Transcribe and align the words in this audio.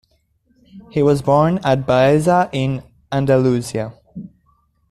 He 0.89 1.03
was 1.03 1.21
born 1.21 1.59
at 1.63 1.85
Baeza 1.85 2.49
in 2.51 2.81
Andalusia. 3.11 3.93